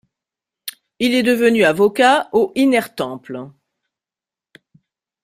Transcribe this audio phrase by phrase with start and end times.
[0.97, 3.51] Il est devenu avocat au Inner Temple.